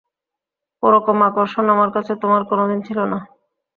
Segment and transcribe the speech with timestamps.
[0.83, 3.19] ওরকম আকর্ষণ আমার কাছে তোমার কোনোদিন ছিল না?